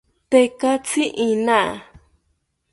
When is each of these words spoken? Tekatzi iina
Tekatzi 0.29 1.03
iina 1.27 1.59